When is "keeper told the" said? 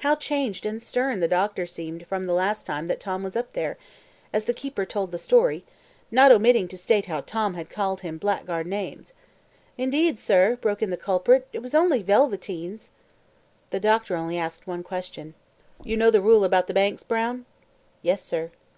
4.52-5.18